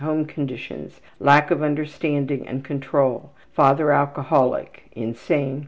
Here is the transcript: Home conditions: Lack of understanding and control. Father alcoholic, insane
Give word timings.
Home 0.01 0.25
conditions: 0.25 0.99
Lack 1.19 1.51
of 1.51 1.61
understanding 1.61 2.47
and 2.47 2.65
control. 2.65 3.33
Father 3.51 3.91
alcoholic, 3.91 4.89
insane 4.93 5.59